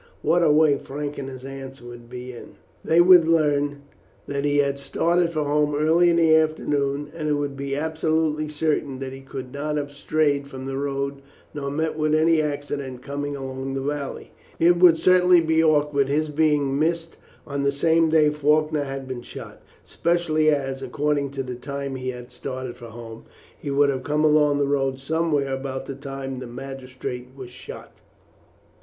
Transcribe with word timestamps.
What 0.23 0.41
a 0.41 0.49
way 0.51 0.79
Frank 0.79 1.19
and 1.19 1.29
his 1.29 1.45
aunt 1.45 1.79
would 1.79 2.09
be 2.09 2.31
in! 2.33 2.55
They 2.83 3.01
would 3.01 3.27
learn 3.27 3.83
that 4.25 4.45
he 4.45 4.57
had 4.57 4.79
started 4.79 5.31
for 5.31 5.43
home 5.43 5.75
early 5.75 6.09
in 6.09 6.15
the 6.15 6.35
afternoon, 6.37 7.11
and 7.15 7.29
it 7.29 7.33
would 7.35 7.55
be 7.55 7.75
absolutely 7.75 8.47
certain 8.47 8.97
that 8.97 9.13
he 9.13 9.21
could 9.21 9.53
not 9.53 9.77
have 9.77 9.91
strayed 9.91 10.47
from 10.47 10.65
the 10.65 10.75
road 10.77 11.21
nor 11.53 11.69
met 11.69 11.99
with 11.99 12.15
any 12.15 12.41
accident 12.41 13.03
coming 13.03 13.35
along 13.35 13.75
the 13.75 13.81
valley. 13.81 14.31
It 14.57 14.77
would 14.79 14.97
certainly 14.97 15.39
be 15.39 15.63
awkward 15.63 16.07
his 16.09 16.29
being 16.29 16.79
missed 16.79 17.17
on 17.45 17.61
the 17.61 17.71
same 17.71 18.09
day 18.09 18.31
Faulkner 18.31 18.85
had 18.85 19.07
been 19.07 19.21
shot, 19.21 19.61
especially 19.85 20.49
as, 20.49 20.81
according 20.81 21.29
to 21.33 21.43
the 21.43 21.53
time 21.53 21.93
he 21.95 22.09
had 22.09 22.31
started 22.31 22.75
for 22.75 22.87
home, 22.89 23.25
he 23.55 23.69
would 23.69 23.89
have 23.91 24.01
come 24.01 24.23
along 24.25 24.57
the 24.57 24.65
road 24.67 24.97
somewhere 24.99 25.53
about 25.53 25.85
the 25.85 25.93
time 25.93 26.37
the 26.37 26.47
magistrate 26.47 27.27
was 27.37 27.51
shot. 27.51 27.97